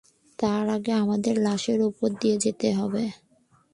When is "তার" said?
0.39-0.65